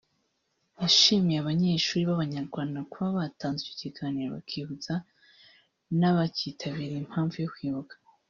yashimiye 0.79 1.37
abanyeshuri 1.39 2.01
b’Abanyarwanda 2.09 2.79
kuba 2.91 3.07
batanze 3.19 3.61
icyo 3.65 3.75
kiganiro 3.81 4.27
bakibutsa 4.35 4.93
n’abakitabiye 5.99 6.95
impamvu 7.03 7.35
yo 7.43 7.49
kwibuka 7.55 7.93